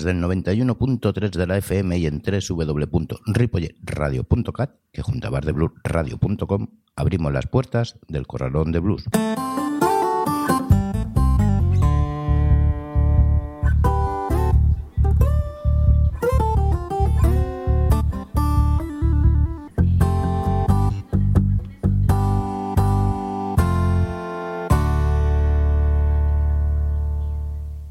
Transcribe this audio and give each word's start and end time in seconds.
desde 0.00 0.12
el 0.12 0.22
91.3 0.22 1.30
de 1.30 1.46
la 1.46 1.58
FM 1.58 1.98
y 1.98 2.06
en 2.06 2.22
www.ripolletradio.cat, 2.22 4.70
que 4.92 5.02
junto 5.02 5.26
a 5.26 5.30
bardebluesradio.com 5.30 6.68
abrimos 6.96 7.30
las 7.32 7.46
puertas 7.46 7.98
del 8.08 8.26
Corralón 8.26 8.72
de 8.72 8.78
Blues. 8.78 9.04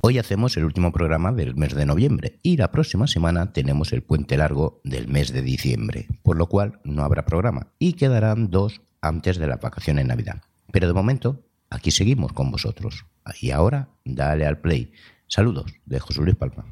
Hoy 0.09 0.17
hacemos 0.17 0.57
el 0.57 0.65
último 0.65 0.91
programa 0.91 1.31
del 1.31 1.53
mes 1.53 1.75
de 1.75 1.85
noviembre 1.85 2.39
y 2.41 2.57
la 2.57 2.71
próxima 2.71 3.05
semana 3.05 3.53
tenemos 3.53 3.93
el 3.93 4.01
puente 4.01 4.37
largo 4.37 4.81
del 4.83 5.07
mes 5.07 5.31
de 5.31 5.43
diciembre, 5.43 6.07
por 6.23 6.35
lo 6.35 6.47
cual 6.47 6.79
no 6.83 7.03
habrá 7.03 7.27
programa 7.27 7.67
y 7.77 7.93
quedarán 7.93 8.49
dos 8.49 8.81
antes 9.01 9.37
de 9.37 9.45
la 9.45 9.57
vacación 9.57 9.99
en 9.99 10.07
Navidad. 10.07 10.41
Pero 10.71 10.87
de 10.87 10.93
momento, 10.93 11.45
aquí 11.69 11.91
seguimos 11.91 12.33
con 12.33 12.49
vosotros. 12.49 13.05
Y 13.39 13.51
ahora, 13.51 13.89
dale 14.03 14.47
al 14.47 14.57
play. 14.57 14.93
Saludos 15.27 15.71
de 15.85 15.99
José 15.99 16.21
Luis 16.21 16.35
Palma. 16.35 16.65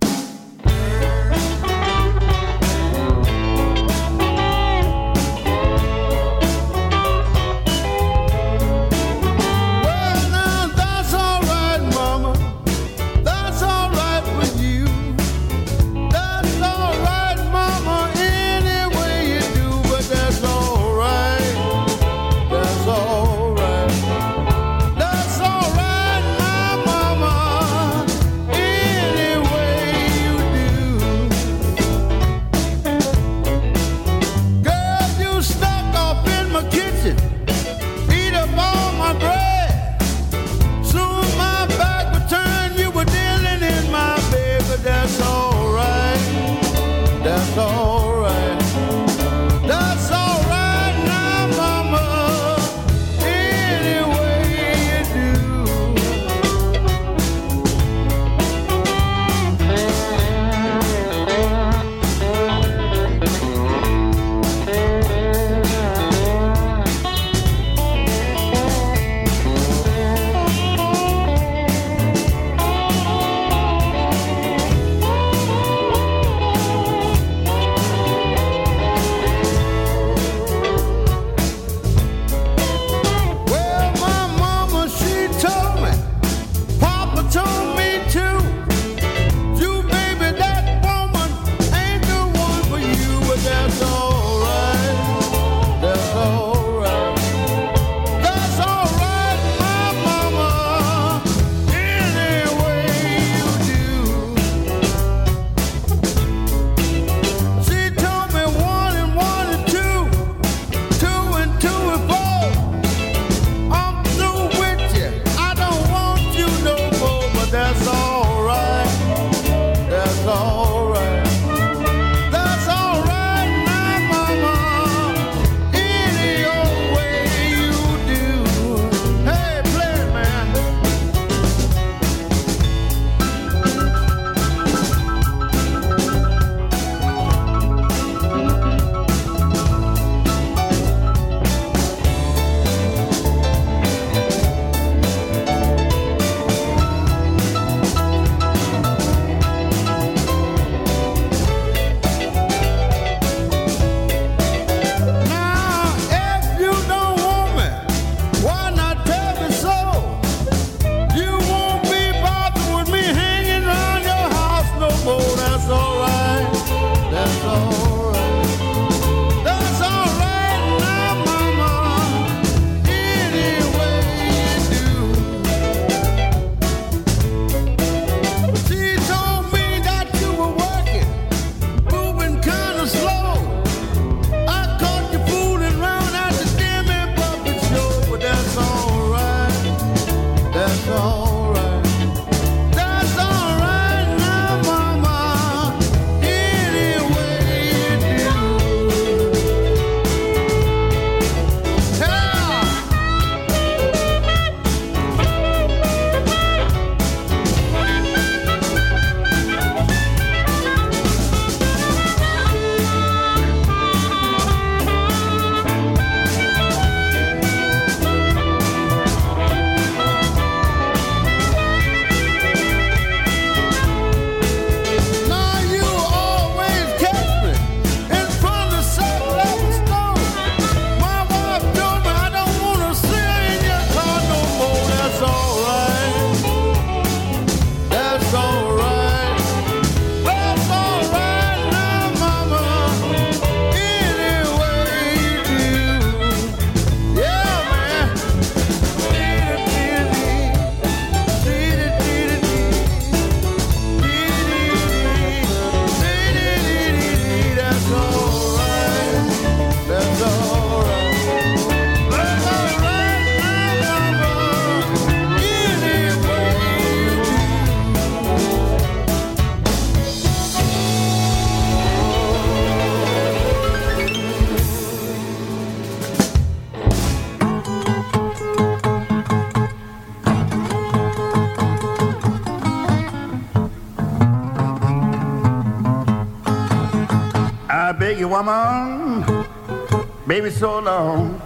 Baby, 290.47 290.59
so 290.59 290.79
long. 290.79 291.41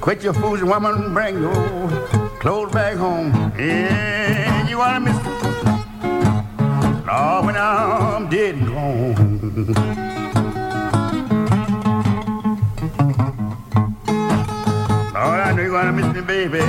Quit 0.00 0.22
your 0.22 0.32
fools, 0.32 0.62
woman, 0.62 1.12
bring 1.14 1.40
your 1.40 1.88
clothes 2.40 2.72
back 2.72 2.96
home. 2.96 3.32
Yeah, 3.58 4.68
you 4.68 4.78
wanna 4.78 5.00
miss 5.00 5.16
Lord, 7.06 7.46
when 7.46 7.56
I'm 7.56 8.28
dead 8.28 8.54
and 8.54 8.66
gone. 8.66 9.40
Lord, 15.14 15.40
I 15.40 15.52
know 15.54 15.62
you 15.62 15.72
wanna 15.72 15.92
miss 15.92 16.14
me, 16.14 16.22
baby. 16.22 16.60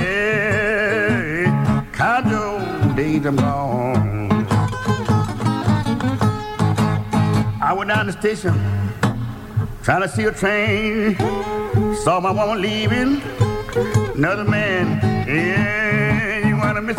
Count 1.92 2.26
your 2.26 2.94
days 2.94 3.26
I'm 3.26 3.36
gone. 3.36 4.46
I 7.62 7.72
went 7.76 7.88
down 7.90 8.06
the 8.06 8.12
station 8.12 8.79
trying 9.82 10.02
to 10.02 10.08
see 10.08 10.24
a 10.24 10.32
train. 10.32 11.16
Saw 12.02 12.20
my 12.20 12.30
woman 12.30 12.60
leaving, 12.60 13.22
another 14.14 14.44
man. 14.44 15.00
Yeah, 15.26 16.48
you 16.48 16.56
wanna 16.56 16.82
miss? 16.82 16.96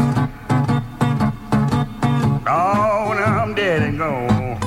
Oh, 2.48 3.06
when 3.10 3.18
I'm 3.20 3.54
dead 3.54 3.82
and 3.84 3.98
gone. 3.98 4.58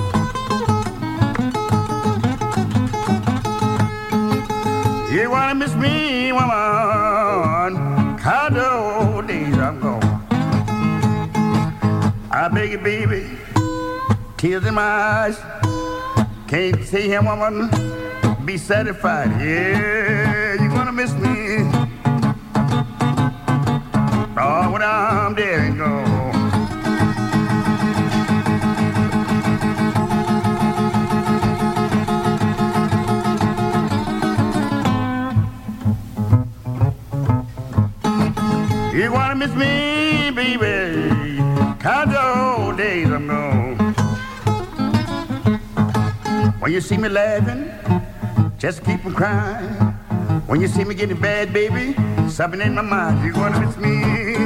You 5.12 5.30
wanna 5.30 5.54
miss 5.54 5.74
me, 5.74 6.32
woman? 6.32 7.74
The 8.50 8.70
old 8.70 9.26
days 9.26 9.56
I'm 9.56 9.80
gone. 9.80 10.02
I 12.30 12.48
beg 12.52 12.72
you, 12.72 12.78
baby, 12.78 13.38
tears 14.36 14.66
in 14.66 14.74
my 14.74 14.82
eyes. 14.82 15.38
Can't 16.46 16.84
see 16.84 17.08
him, 17.08 17.24
woman, 17.24 17.70
be 18.44 18.58
satisfied. 18.58 19.30
Yeah, 19.40 20.54
you're 20.60 20.68
gonna 20.68 20.92
miss 20.92 21.12
me. 21.14 21.70
Oh, 24.36 24.70
when 24.70 24.82
I'm 24.82 25.34
dead 25.34 25.60
and 25.60 25.78
gone. 25.78 26.34
You 38.94 39.10
wanna 39.10 39.36
miss 39.36 39.54
me, 39.54 40.30
baby? 40.30 41.38
Count 41.80 42.14
old 42.14 42.76
days 42.76 43.10
I'm 43.10 43.26
gone. 43.26 43.76
When 46.60 46.72
you 46.72 46.80
see 46.80 46.98
me 46.98 47.08
laughing, 47.08 47.70
just 48.64 48.82
keep 48.82 49.04
on 49.04 49.12
crying. 49.12 49.68
When 50.46 50.58
you 50.58 50.68
see 50.68 50.84
me 50.84 50.94
getting 50.94 51.20
bad, 51.20 51.52
baby, 51.52 51.94
something 52.30 52.62
in 52.62 52.74
my 52.74 52.80
mind, 52.80 53.22
you 53.22 53.30
gonna 53.34 53.60
miss 53.60 53.76
me. 53.76 54.36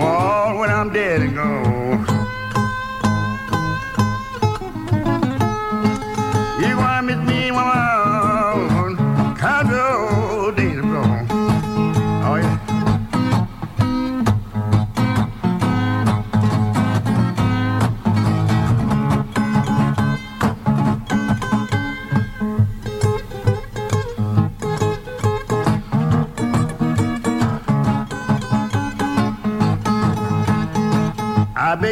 Oh, 0.00 0.56
when 0.58 0.70
I'm 0.70 0.90
dead 0.90 1.20
and 1.20 1.34
gone. 1.34 2.09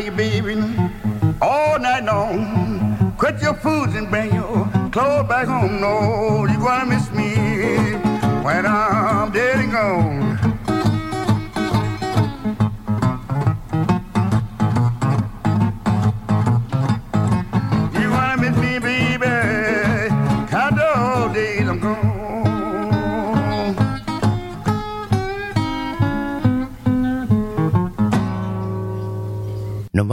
Baby, 0.07 0.55
all 1.43 1.79
night 1.81 2.05
long. 2.05 3.15
Quit 3.19 3.43
your 3.43 3.55
foods 3.55 3.97
and 3.97 4.09
bring 4.09 4.33
your 4.33 4.71
clothes 4.93 5.29
back 5.29 5.49
home. 5.49 5.81
No, 5.81 6.47
you 6.47 6.57
gonna 6.59 6.87
miss 6.87 6.98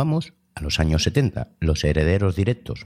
vamos 0.05 0.33
a 0.53 0.61
los 0.61 0.79
años 0.79 1.01
70, 1.01 1.55
los 1.59 1.83
herederos 1.83 2.35
directos. 2.35 2.85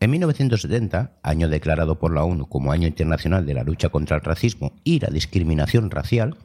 En 0.00 0.10
1970, 0.10 1.20
año 1.22 1.48
declarado 1.48 2.00
por 2.00 2.12
la 2.12 2.24
ONU 2.24 2.48
como 2.48 2.72
Año 2.72 2.88
Internacional 2.88 3.46
de 3.46 3.54
la 3.54 3.62
Lucha 3.62 3.88
contra 3.88 4.16
el 4.16 4.22
Racismo 4.22 4.72
y 4.82 4.98
la 4.98 5.10
Discriminación 5.10 5.92
Racial, 5.92 6.36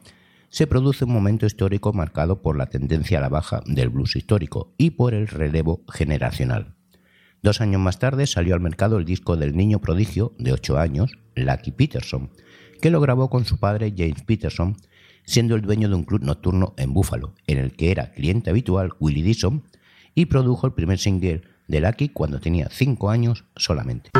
se 0.48 0.68
produce 0.68 1.06
un 1.06 1.12
momento 1.12 1.44
histórico 1.44 1.92
marcado 1.92 2.40
por 2.40 2.56
la 2.56 2.66
tendencia 2.66 3.18
a 3.18 3.20
la 3.20 3.30
baja 3.30 3.62
del 3.66 3.88
blues 3.88 4.14
histórico 4.14 4.72
y 4.78 4.90
por 4.90 5.12
el 5.12 5.26
relevo 5.26 5.82
generacional. 5.92 6.76
Dos 7.42 7.60
años 7.60 7.80
más 7.80 7.98
tarde 7.98 8.28
salió 8.28 8.54
al 8.54 8.60
mercado 8.60 8.98
el 8.98 9.04
disco 9.04 9.36
del 9.36 9.56
niño 9.56 9.80
prodigio 9.80 10.34
de 10.38 10.52
8 10.52 10.78
años, 10.78 11.18
Lucky 11.34 11.72
Peterson, 11.72 12.30
que 12.80 12.92
lo 12.92 13.00
grabó 13.00 13.28
con 13.28 13.44
su 13.44 13.58
padre 13.58 13.92
James 13.96 14.22
Peterson, 14.22 14.76
siendo 15.24 15.56
el 15.56 15.62
dueño 15.62 15.88
de 15.88 15.96
un 15.96 16.04
club 16.04 16.22
nocturno 16.22 16.74
en 16.76 16.94
Buffalo, 16.94 17.34
en 17.48 17.58
el 17.58 17.72
que 17.72 17.90
era 17.90 18.12
cliente 18.12 18.50
habitual 18.50 18.92
Willie 19.00 19.24
Dixon, 19.24 19.64
y 20.14 20.26
produjo 20.26 20.66
el 20.66 20.72
primer 20.72 20.98
single 20.98 21.42
de 21.68 21.80
Lucky 21.80 22.08
cuando 22.10 22.40
tenía 22.40 22.68
5 22.70 23.10
años 23.10 23.44
solamente. 23.56 24.10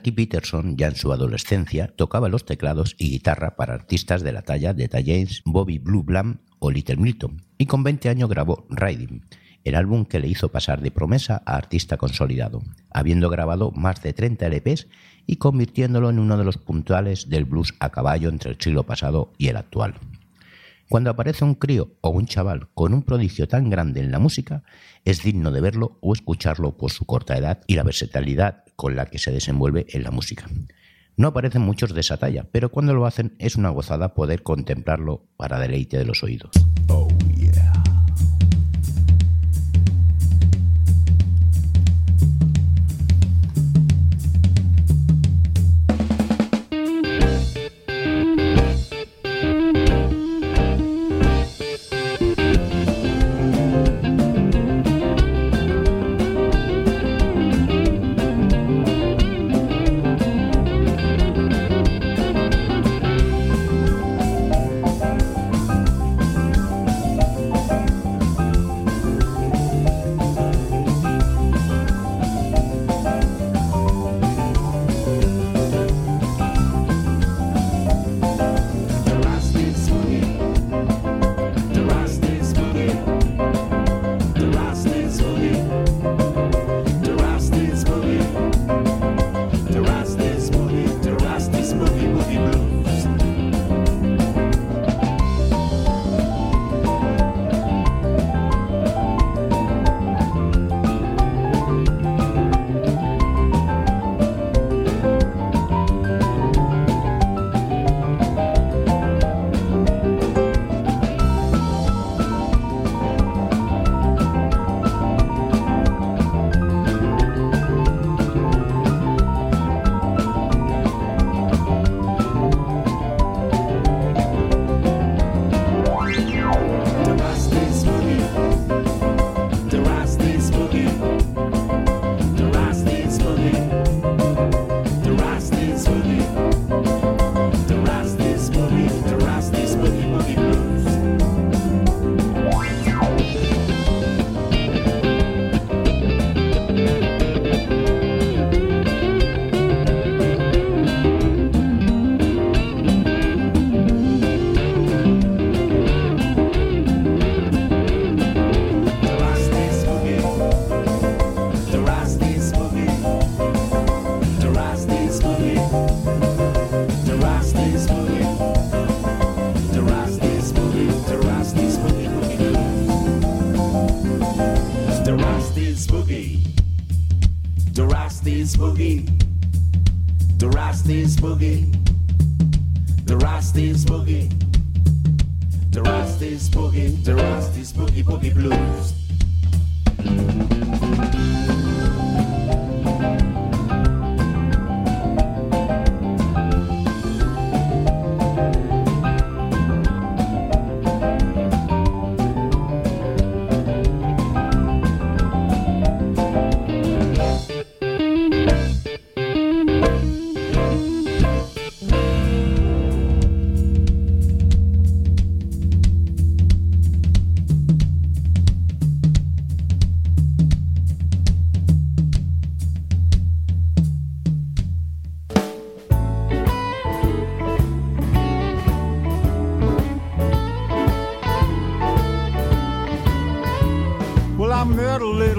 Lucky 0.00 0.12
Peterson, 0.12 0.78
ya 0.78 0.86
en 0.86 0.96
su 0.96 1.12
adolescencia, 1.12 1.88
tocaba 1.94 2.30
los 2.30 2.46
teclados 2.46 2.96
y 2.96 3.10
guitarra 3.10 3.54
para 3.54 3.74
artistas 3.74 4.22
de 4.22 4.32
la 4.32 4.40
talla 4.40 4.72
de 4.72 4.88
James, 4.88 5.42
Bobby 5.44 5.76
Blue 5.76 6.02
Blam 6.02 6.38
o 6.58 6.70
Little 6.70 6.96
Milton, 6.96 7.42
y 7.58 7.66
con 7.66 7.82
20 7.82 8.08
años 8.08 8.30
grabó 8.30 8.66
Riding, 8.70 9.26
el 9.62 9.74
álbum 9.74 10.06
que 10.06 10.18
le 10.18 10.28
hizo 10.28 10.48
pasar 10.48 10.80
de 10.80 10.90
promesa 10.90 11.42
a 11.44 11.54
artista 11.54 11.98
consolidado, 11.98 12.62
habiendo 12.90 13.28
grabado 13.28 13.72
más 13.72 14.02
de 14.02 14.14
30 14.14 14.46
LPs 14.48 14.88
y 15.26 15.36
convirtiéndolo 15.36 16.08
en 16.08 16.18
uno 16.18 16.38
de 16.38 16.44
los 16.44 16.56
puntuales 16.56 17.28
del 17.28 17.44
blues 17.44 17.74
a 17.78 17.90
caballo 17.90 18.30
entre 18.30 18.52
el 18.52 18.56
siglo 18.58 18.84
pasado 18.84 19.34
y 19.36 19.48
el 19.48 19.58
actual. 19.58 19.96
Cuando 20.88 21.10
aparece 21.10 21.44
un 21.44 21.54
crío 21.54 21.92
o 22.00 22.08
un 22.08 22.26
chaval 22.26 22.68
con 22.72 22.94
un 22.94 23.02
prodigio 23.02 23.46
tan 23.46 23.68
grande 23.68 24.00
en 24.00 24.10
la 24.10 24.18
música, 24.18 24.64
es 25.04 25.22
digno 25.22 25.52
de 25.52 25.60
verlo 25.60 25.98
o 26.00 26.14
escucharlo 26.14 26.76
por 26.76 26.90
su 26.90 27.04
corta 27.04 27.36
edad 27.36 27.60
y 27.66 27.74
la 27.74 27.84
versatilidad 27.84 28.64
con 28.80 28.96
la 28.96 29.04
que 29.04 29.18
se 29.18 29.30
desenvuelve 29.30 29.84
en 29.90 30.04
la 30.04 30.10
música. 30.10 30.46
No 31.14 31.28
aparecen 31.28 31.60
muchos 31.60 31.92
de 31.92 32.00
esa 32.00 32.16
talla, 32.16 32.46
pero 32.50 32.70
cuando 32.70 32.94
lo 32.94 33.04
hacen 33.04 33.34
es 33.38 33.56
una 33.56 33.68
gozada 33.68 34.14
poder 34.14 34.42
contemplarlo 34.42 35.26
para 35.36 35.58
deleite 35.58 35.98
de 35.98 36.06
los 36.06 36.22
oídos. 36.22 36.52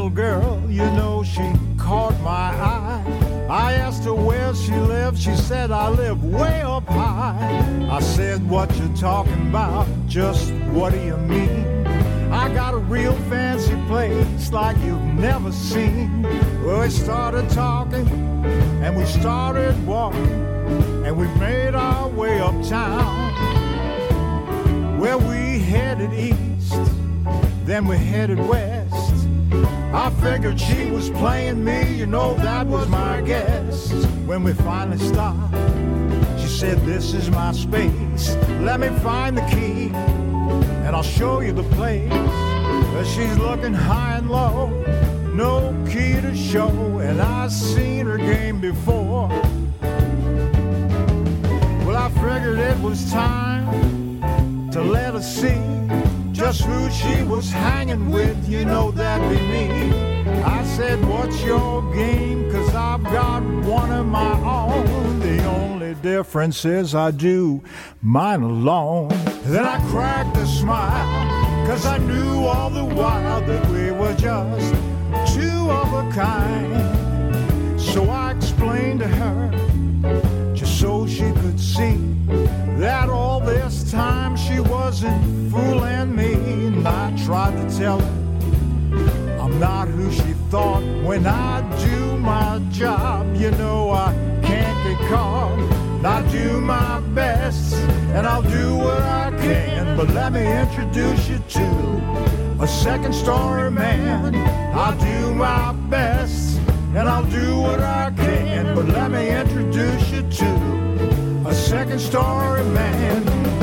little 0.01 0.15
girl, 0.15 0.59
you 0.67 0.83
know, 0.97 1.21
she 1.21 1.53
caught 1.77 2.19
my 2.21 2.29
eye. 2.31 3.45
I 3.47 3.73
asked 3.73 4.03
her 4.05 4.15
where 4.15 4.55
she 4.55 4.73
lived, 4.73 5.19
she 5.19 5.35
said, 5.35 5.69
I 5.69 5.89
live 5.89 6.23
way 6.23 6.61
up 6.61 6.87
high. 6.87 7.87
I 7.91 7.99
said, 7.99 8.49
What 8.49 8.75
you 8.77 8.89
talking 8.95 9.49
about? 9.49 9.87
Just 10.07 10.53
what 10.73 10.91
do 10.93 10.99
you 10.99 11.17
mean? 11.17 11.85
I 12.31 12.51
got 12.51 12.73
a 12.73 12.77
real 12.77 13.13
fancy 13.29 13.75
place 13.85 14.51
like 14.51 14.75
you've 14.77 15.03
never 15.03 15.51
seen. 15.51 16.23
Well, 16.63 16.81
we 16.81 16.89
started 16.89 17.47
talking 17.51 18.07
and 18.81 18.97
we 18.97 19.05
started 19.05 19.85
walking 19.85 20.31
and 21.05 21.15
we 21.15 21.27
made 21.39 21.75
our 21.75 22.07
way 22.09 22.39
uptown. 22.39 23.33
Where 24.99 25.19
well, 25.19 25.29
we 25.29 25.59
headed 25.59 26.11
east, 26.13 26.73
then 27.65 27.85
we 27.85 27.97
headed 27.97 28.39
west. 28.39 28.70
I 29.93 30.09
figured 30.21 30.57
she 30.57 30.89
was 30.89 31.09
playing 31.09 31.65
me, 31.65 31.95
you 31.95 32.05
know, 32.05 32.33
that 32.35 32.65
was 32.65 32.87
my 32.87 33.19
guess. 33.21 33.91
When 34.25 34.41
we 34.41 34.53
finally 34.53 34.97
stopped, 34.97 35.53
she 36.39 36.47
said, 36.47 36.79
This 36.85 37.13
is 37.13 37.29
my 37.29 37.51
space. 37.51 38.35
Let 38.61 38.79
me 38.79 38.87
find 38.99 39.37
the 39.37 39.41
key, 39.41 39.91
and 40.85 40.95
I'll 40.95 41.03
show 41.03 41.41
you 41.41 41.51
the 41.51 41.63
place. 41.75 42.09
But 42.09 43.03
she's 43.03 43.37
looking 43.37 43.73
high 43.73 44.19
and 44.19 44.31
low, 44.31 44.69
no 45.33 45.75
key 45.85 46.21
to 46.21 46.33
show, 46.37 46.69
and 46.99 47.21
I've 47.21 47.51
seen 47.51 48.05
her 48.05 48.17
game 48.17 48.61
before. 48.61 49.27
Well, 51.85 51.97
I 51.97 52.09
figured 52.13 52.59
it 52.59 52.79
was 52.79 53.11
time 53.11 54.21
to 54.71 54.81
let 54.81 55.15
her 55.15 55.21
see 55.21 56.10
who 56.59 56.89
she 56.91 57.23
was 57.23 57.49
hanging 57.49 58.11
with, 58.11 58.49
you 58.49 58.65
know 58.65 58.91
that'd 58.91 59.29
be 59.29 59.41
me. 59.45 59.91
I 60.43 60.63
said, 60.65 61.03
What's 61.05 61.41
your 61.43 61.81
game? 61.93 62.51
Cause 62.51 62.75
I've 62.75 63.03
got 63.03 63.41
one 63.63 63.91
of 63.91 64.05
my 64.05 64.33
own. 64.43 65.19
The 65.19 65.45
only 65.45 65.93
difference 65.95 66.65
is 66.65 66.93
I 66.93 67.11
do 67.11 67.61
mine 68.01 68.41
alone. 68.41 69.09
Then 69.43 69.65
I 69.65 69.79
cracked 69.91 70.35
a 70.37 70.45
smile, 70.45 71.67
cause 71.67 71.85
I 71.85 71.97
knew 71.99 72.45
all 72.45 72.69
the 72.69 72.83
while 72.83 73.41
that 73.41 73.69
we 73.69 73.91
were 73.91 74.13
just 74.15 74.73
two 75.33 75.71
of 75.71 75.93
a 75.93 76.11
kind. 76.11 77.79
So 77.79 78.09
I 78.09 78.31
explained 78.31 78.99
to 78.99 79.07
her, 79.07 80.53
just 80.53 80.79
so 80.79 81.07
she 81.07 81.31
could 81.31 81.59
see 81.59 81.97
that 82.77 83.09
all 83.09 83.39
this 83.39 83.89
time 83.91 84.30
wasn't 84.91 85.49
fooling 85.49 86.13
me. 86.13 86.33
And 86.67 86.85
I 86.85 87.15
tried 87.25 87.55
to 87.55 87.77
tell 87.77 88.01
her 88.01 89.39
I'm 89.39 89.57
not 89.57 89.87
who 89.87 90.11
she 90.11 90.33
thought 90.51 90.83
when 91.05 91.25
I 91.25 91.61
do 91.79 92.17
my 92.17 92.59
job. 92.71 93.33
You 93.37 93.51
know 93.51 93.91
I 93.91 94.11
can't 94.43 94.77
get 94.85 95.07
caught. 95.07 95.59
I 96.03 96.21
do 96.29 96.59
my 96.59 96.99
best 97.15 97.75
and 98.15 98.27
I'll 98.27 98.41
do 98.41 98.75
what 98.75 99.01
I 99.01 99.31
can. 99.39 99.95
But 99.95 100.09
let 100.09 100.33
me 100.33 100.45
introduce 100.45 101.29
you 101.29 101.39
to 101.57 101.67
a 102.59 102.67
second 102.67 103.15
story 103.15 103.71
man. 103.71 104.35
I'll 104.75 104.99
do 104.99 105.33
my 105.33 105.71
best 105.89 106.59
and 106.95 107.07
I'll 107.07 107.29
do 107.29 107.61
what 107.61 107.79
I 107.79 108.11
can. 108.17 108.75
But 108.75 108.87
let 108.89 109.09
me 109.09 109.29
introduce 109.29 110.11
you 110.11 110.23
to 110.39 111.47
a 111.47 111.53
second 111.53 112.01
story 112.01 112.65
man. 112.65 113.60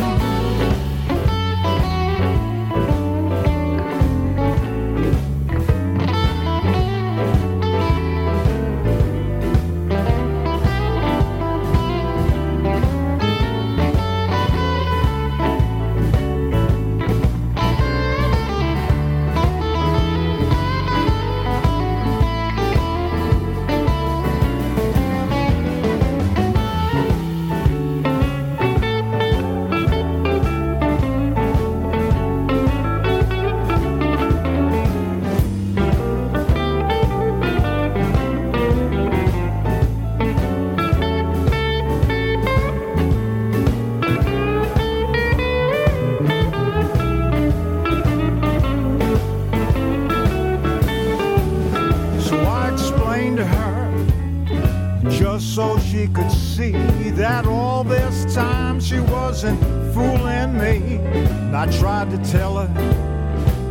I 61.59 61.67
tried 61.67 62.09
to 62.11 62.19
tell 62.19 62.57
her 62.59 62.69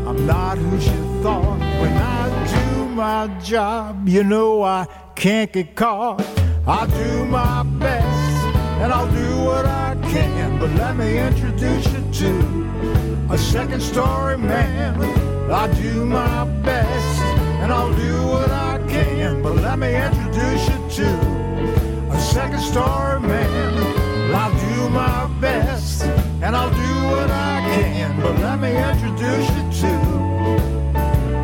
I'm 0.06 0.26
not 0.26 0.58
who 0.58 0.78
she 0.78 0.90
thought. 1.24 1.58
When 1.80 1.94
I 1.94 2.74
do 2.76 2.86
my 2.90 3.28
job, 3.40 4.10
you 4.10 4.26
know 4.26 4.62
I 4.62 4.88
can't 5.16 5.54
get 5.54 5.74
caught. 5.74 6.20
I 6.68 6.86
do 6.86 7.24
my 7.24 7.64
best 7.64 8.44
and 8.82 8.92
I'll 8.92 9.10
do 9.10 9.46
what 9.46 9.66
I 9.66 9.96
can. 10.12 10.60
But 10.60 10.72
let 10.72 10.98
me 10.98 11.18
introduce 11.18 11.86
you 11.94 12.04
to 12.30 13.30
a 13.32 13.38
second 13.38 13.82
story 13.82 14.38
man. 14.38 15.02
I 15.50 15.74
do 15.82 16.04
my 16.04 16.44
best 16.64 17.22
and 17.62 17.72
I'll 17.72 17.96
do 17.96 18.28
what 18.28 18.52
I 18.52 18.86
can. 18.90 19.42
But 19.42 19.56
let 19.56 19.80
me 19.80 19.96
introduce 19.96 20.68
you 20.68 21.06
to 21.06 22.10
a 22.12 22.20
second 22.20 22.60
story 22.60 23.22
man. 23.22 23.67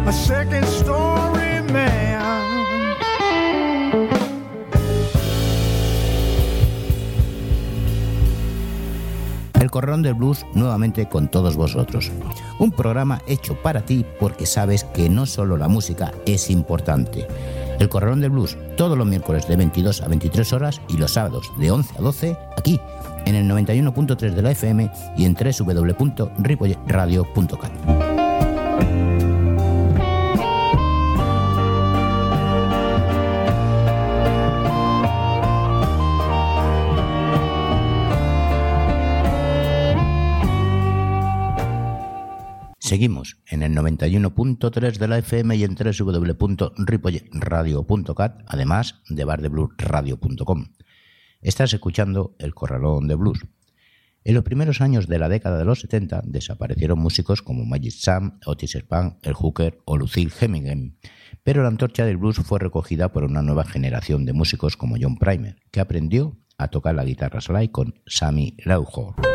A 0.05 0.11
second 0.11 0.63
story 0.65 1.61
man. 1.71 2.03
El 9.59 9.71
Corralón 9.71 10.03
del 10.03 10.13
Blues 10.13 10.45
nuevamente 10.53 11.07
con 11.07 11.29
todos 11.29 11.55
vosotros. 11.55 12.11
Un 12.59 12.71
programa 12.71 13.21
hecho 13.27 13.55
para 13.55 13.85
ti 13.85 14.05
porque 14.19 14.45
sabes 14.45 14.83
que 14.83 15.09
no 15.09 15.25
solo 15.25 15.57
la 15.57 15.67
música 15.67 16.11
es 16.25 16.49
importante. 16.49 17.27
El 17.79 17.89
Corralón 17.89 18.21
del 18.21 18.31
Blues 18.31 18.57
todos 18.75 18.97
los 18.97 19.07
miércoles 19.07 19.47
de 19.47 19.55
22 19.55 20.01
a 20.01 20.07
23 20.07 20.53
horas 20.53 20.81
y 20.89 20.97
los 20.97 21.13
sábados 21.13 21.51
de 21.57 21.71
11 21.71 21.95
a 21.97 22.01
12 22.01 22.37
aquí 22.57 22.79
en 23.25 23.35
el 23.35 23.49
91.3 23.49 24.33
de 24.33 24.41
la 24.41 24.51
FM 24.51 24.89
y 25.17 25.25
en 25.25 25.35
www.ripolletradio.cat. 25.35 28.13
Seguimos 42.93 43.41
en 43.47 43.63
el 43.63 43.73
91.3 43.73 44.99
de 44.99 45.07
la 45.07 45.17
FM 45.17 45.55
y 45.55 45.63
en 45.63 45.73
www.ripolletradio.cat, 45.73 48.43
además 48.45 49.01
de 49.09 49.25
bardebluesradio.com. 49.25 50.67
Estás 51.43 51.73
escuchando 51.73 52.35
El 52.39 52.55
Corralón 52.55 53.09
de 53.09 53.15
Blues. 53.15 53.45
En 54.23 54.33
los 54.33 54.45
primeros 54.45 54.79
años 54.79 55.07
de 55.07 55.19
la 55.19 55.27
década 55.27 55.57
de 55.57 55.65
los 55.65 55.81
70 55.81 56.21
desaparecieron 56.23 56.99
músicos 56.99 57.41
como 57.41 57.65
Magic 57.65 57.91
Sam, 57.91 58.39
Otis 58.45 58.77
Spann, 58.77 59.17
El 59.21 59.33
Hooker 59.33 59.77
o 59.83 59.97
Lucille 59.97 60.31
Hemingway, 60.39 60.93
pero 61.43 61.61
la 61.61 61.67
antorcha 61.67 62.05
del 62.05 62.15
blues 62.15 62.37
fue 62.37 62.59
recogida 62.59 63.11
por 63.11 63.25
una 63.25 63.41
nueva 63.41 63.65
generación 63.65 64.23
de 64.23 64.31
músicos 64.31 64.77
como 64.77 64.95
John 64.99 65.17
Primer, 65.17 65.57
que 65.69 65.81
aprendió 65.81 66.37
a 66.57 66.69
tocar 66.69 66.95
la 66.95 67.03
guitarra 67.03 67.41
slide 67.41 67.71
con 67.71 67.95
Sammy 68.05 68.55
Lawhor. 68.63 69.32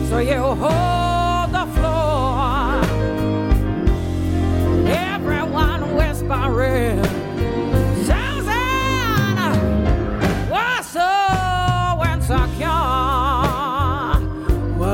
so 0.08 0.18
you 0.18 0.38
hold 0.38 1.52
the 1.52 1.66
floor. 1.74 2.80
Everyone 4.88 5.94
whispering. 5.96 7.20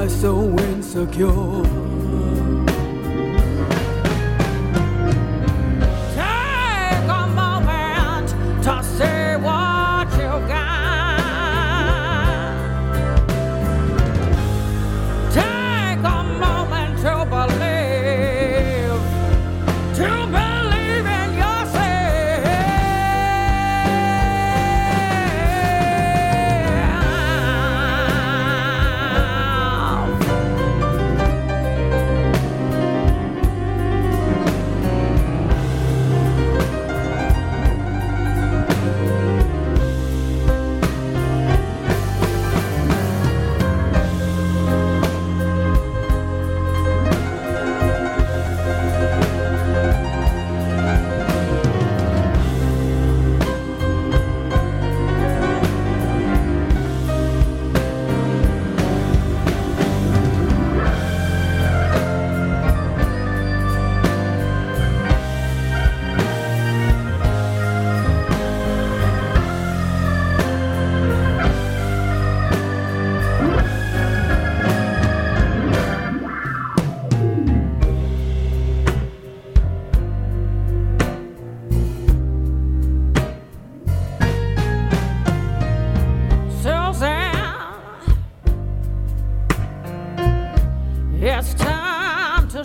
so 0.08 0.48
insecure 0.58 1.85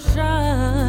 shine. 0.09 0.80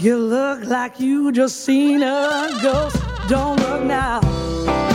You 0.00 0.16
look 0.16 0.64
like 0.64 0.98
you 0.98 1.30
just 1.30 1.62
seen 1.62 2.02
a 2.02 2.58
ghost. 2.62 2.96
Don't 3.28 3.60
look 3.60 3.84
now. 3.84 4.89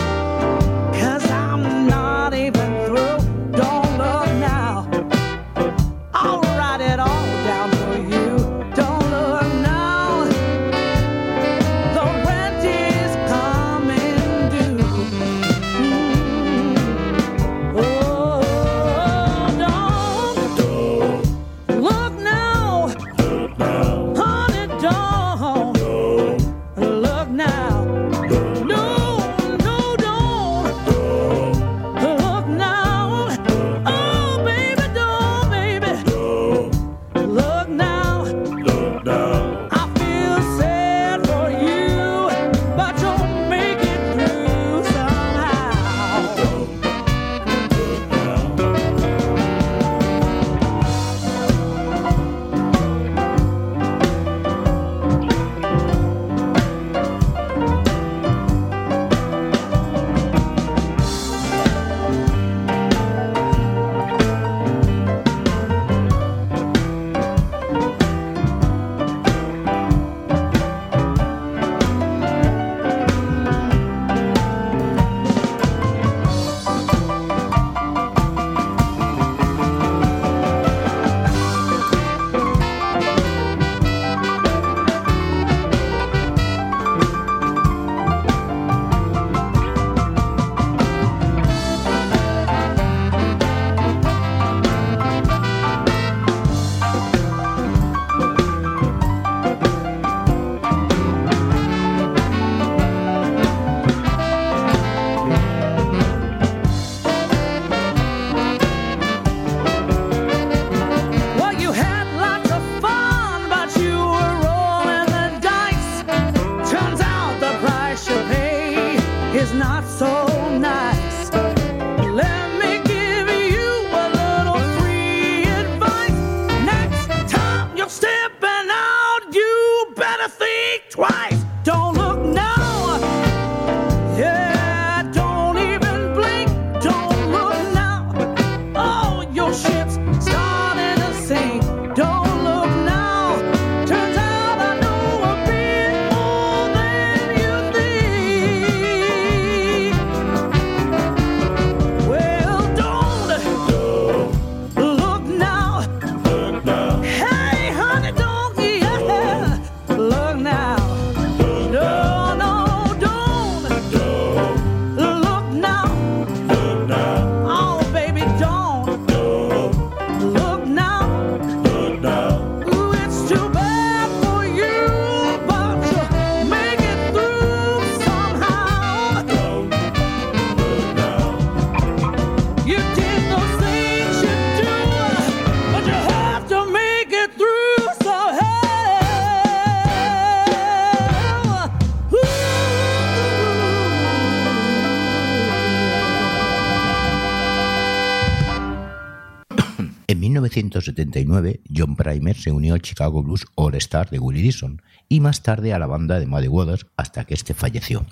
1979, 200.56 201.60
John 201.74 201.96
Primer 201.96 202.34
se 202.34 202.50
unió 202.50 202.72
al 202.72 202.80
Chicago 202.80 203.22
Blues 203.22 203.44
All-Star 203.56 204.08
de 204.08 204.18
Willie 204.18 204.42
Dixon 204.42 204.80
y 205.06 205.20
más 205.20 205.42
tarde 205.42 205.74
a 205.74 205.78
la 205.78 205.86
banda 205.86 206.18
de 206.18 206.26
Muddy 206.26 206.48
Waters 206.48 206.86
hasta 206.96 207.26
que 207.26 207.34
este 207.34 207.52
falleció. 207.52 208.06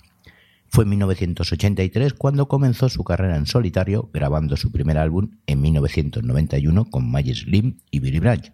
Fue 0.68 0.84
en 0.84 0.90
1983 0.90 2.12
cuando 2.12 2.46
comenzó 2.46 2.90
su 2.90 3.02
carrera 3.02 3.36
en 3.36 3.46
solitario 3.46 4.10
grabando 4.12 4.58
su 4.58 4.70
primer 4.70 4.98
álbum 4.98 5.30
en 5.46 5.62
1991 5.62 6.84
con 6.90 7.10
Maggie 7.10 7.34
Slim 7.34 7.78
y 7.90 8.00
Billy 8.00 8.18
Branch. 8.18 8.52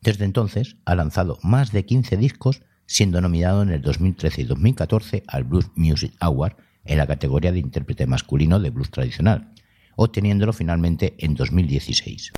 Desde 0.00 0.24
entonces 0.24 0.76
ha 0.84 0.96
lanzado 0.96 1.38
más 1.44 1.70
de 1.70 1.84
15 1.84 2.16
discos 2.16 2.62
siendo 2.86 3.20
nominado 3.20 3.62
en 3.62 3.68
el 3.68 3.82
2013 3.82 4.42
y 4.42 4.44
2014 4.46 5.22
al 5.28 5.44
Blues 5.44 5.70
Music 5.76 6.12
Award 6.18 6.56
en 6.84 6.98
la 6.98 7.06
categoría 7.06 7.52
de 7.52 7.60
intérprete 7.60 8.06
masculino 8.06 8.58
de 8.58 8.70
blues 8.70 8.90
tradicional 8.90 9.52
obteniéndolo 9.96 10.52
finalmente 10.52 11.14
en 11.18 11.34
2016. 11.34 12.32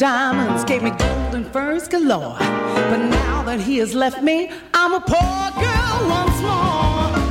diamonds 0.00 0.64
gave 0.64 0.82
me 0.82 0.90
golden 0.92 1.44
furs 1.44 1.86
galore. 1.86 2.38
But 2.38 2.96
now 2.96 3.42
that 3.42 3.60
he 3.60 3.76
has 3.78 3.94
left 3.94 4.22
me, 4.22 4.50
I'm 4.72 4.94
a 4.94 5.00
poor 5.00 5.62
girl 5.62 6.08
once 6.08 6.40
more. 6.40 7.29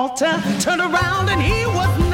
altar. 0.00 0.32
Turned 0.60 0.80
around 0.80 1.28
and 1.28 1.42
he 1.42 1.66
was 1.66 2.09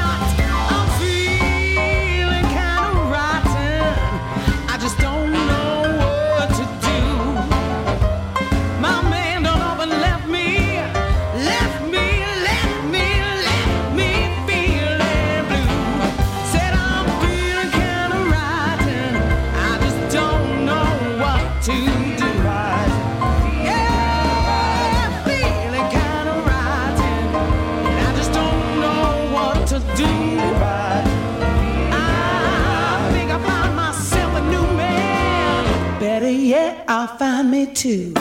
find 37.17 37.49
me 37.49 37.65
too. 37.65 38.13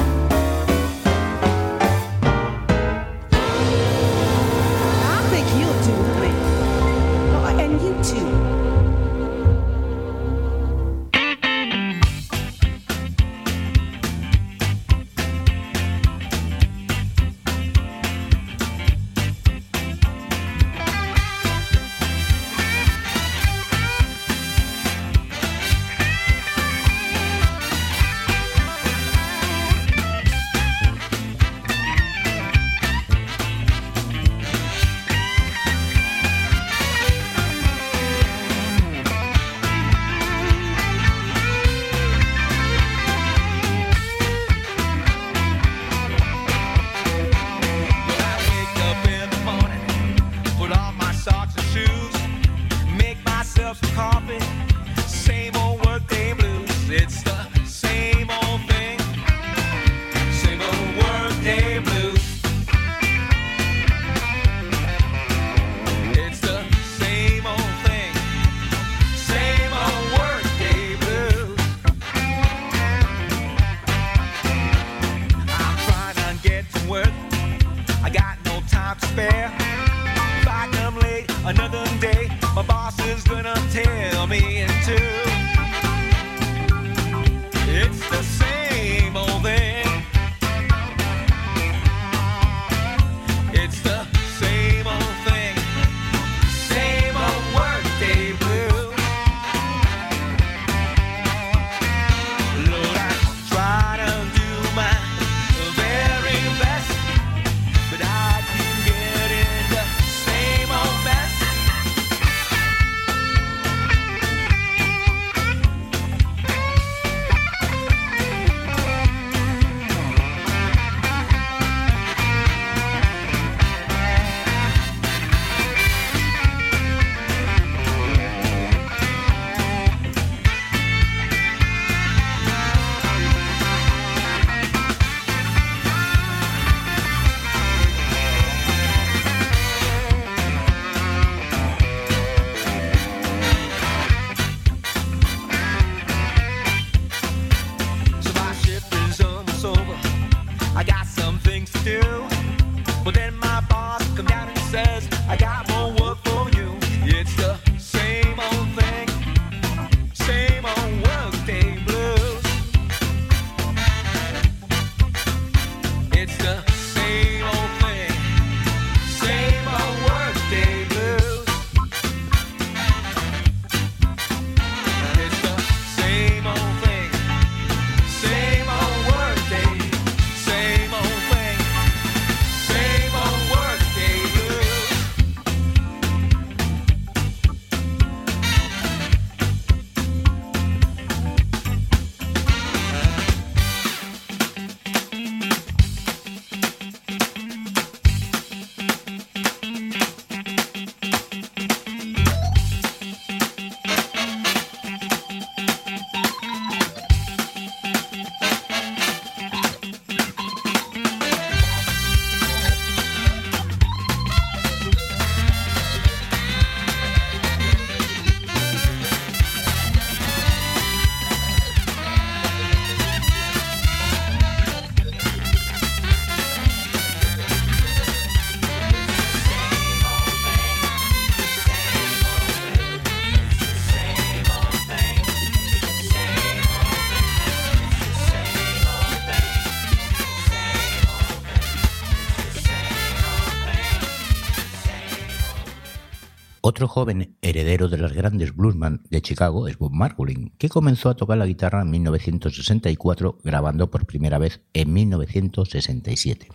Otro 246.76 246.88
joven 246.88 247.38
heredero 247.40 247.88
de 247.88 247.96
los 247.96 248.12
grandes 248.12 248.54
bluesman 248.54 249.00
de 249.08 249.22
Chicago 249.22 249.66
es 249.66 249.78
Bob 249.78 249.92
Margolin, 249.92 250.52
que 250.58 250.68
comenzó 250.68 251.08
a 251.08 251.16
tocar 251.16 251.38
la 251.38 251.46
guitarra 251.46 251.80
en 251.80 251.88
1964, 251.88 253.38
grabando 253.42 253.90
por 253.90 254.04
primera 254.04 254.36
vez 254.36 254.60
en 254.74 254.92
1967. 254.92 256.48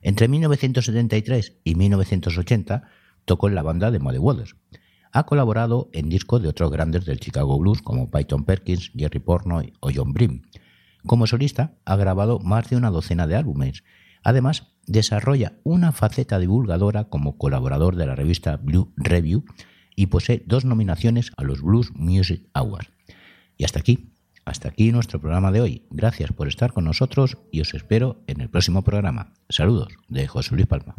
Entre 0.00 0.28
1973 0.28 1.56
y 1.64 1.74
1980 1.74 2.84
tocó 3.24 3.48
en 3.48 3.56
la 3.56 3.62
banda 3.62 3.90
de 3.90 3.98
Muddy 3.98 4.18
Waters. 4.18 4.54
Ha 5.10 5.26
colaborado 5.26 5.90
en 5.92 6.08
discos 6.08 6.40
de 6.40 6.50
otros 6.50 6.70
grandes 6.70 7.04
del 7.04 7.18
Chicago 7.18 7.58
Blues 7.58 7.82
como 7.82 8.12
Python 8.12 8.44
Perkins, 8.44 8.92
Jerry 8.94 9.18
Pornoy 9.18 9.72
o 9.80 9.90
John 9.92 10.12
Brim. 10.12 10.42
Como 11.04 11.26
solista 11.26 11.74
ha 11.84 11.96
grabado 11.96 12.38
más 12.38 12.70
de 12.70 12.76
una 12.76 12.90
docena 12.90 13.26
de 13.26 13.34
álbumes. 13.34 13.82
Además, 14.28 14.66
desarrolla 14.86 15.54
una 15.64 15.90
faceta 15.90 16.38
divulgadora 16.38 17.04
como 17.04 17.38
colaborador 17.38 17.96
de 17.96 18.04
la 18.04 18.14
revista 18.14 18.58
Blue 18.58 18.92
Review 18.98 19.46
y 19.96 20.08
posee 20.08 20.42
dos 20.44 20.66
nominaciones 20.66 21.32
a 21.38 21.44
los 21.44 21.62
Blues 21.62 21.92
Music 21.94 22.42
Awards. 22.52 22.90
Y 23.56 23.64
hasta 23.64 23.78
aquí, 23.80 24.12
hasta 24.44 24.68
aquí 24.68 24.92
nuestro 24.92 25.18
programa 25.18 25.50
de 25.50 25.62
hoy. 25.62 25.86
Gracias 25.88 26.30
por 26.32 26.46
estar 26.46 26.74
con 26.74 26.84
nosotros 26.84 27.38
y 27.50 27.62
os 27.62 27.72
espero 27.72 28.22
en 28.26 28.42
el 28.42 28.50
próximo 28.50 28.84
programa. 28.84 29.32
Saludos 29.48 29.94
de 30.08 30.28
José 30.28 30.54
Luis 30.54 30.66
Palma. 30.66 30.94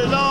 And 0.00 0.10
the 0.10 0.23